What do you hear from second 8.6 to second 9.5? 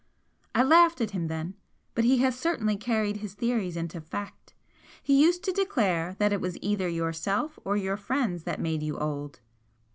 you old.